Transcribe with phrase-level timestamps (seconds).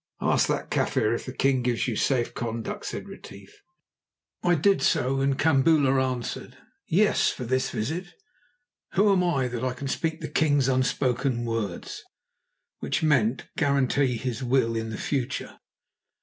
[0.19, 3.61] "Ask that Kaffir if the king gives you safe conduct," said Retief.
[4.41, 8.15] I did so, and Kambula answered: "Yes, for this visit.
[8.93, 12.01] Who am I that I can speak the king's unspoken words?"
[12.79, 15.59] [which meant, guarantee his will in the future.